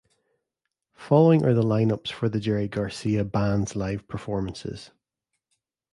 Following 0.95 1.45
are 1.45 1.53
the 1.53 1.61
lineups 1.61 2.11
for 2.11 2.27
the 2.27 2.39
Jerry 2.39 2.67
Garcia 2.67 3.23
Band's 3.23 3.75
live 3.75 4.07
performances. 4.07 4.89